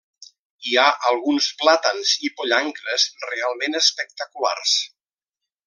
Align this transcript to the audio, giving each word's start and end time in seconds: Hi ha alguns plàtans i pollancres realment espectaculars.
Hi 0.69 0.77
ha 0.77 0.85
alguns 1.09 1.49
plàtans 1.59 2.13
i 2.29 2.33
pollancres 2.39 3.05
realment 3.27 3.81
espectaculars. 3.81 4.77